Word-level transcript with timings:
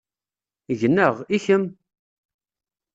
Gneɣ, 0.79 1.15
i 1.35 1.37
kemm? 1.45 1.65